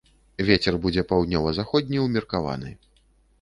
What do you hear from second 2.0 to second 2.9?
ўмеркаваны.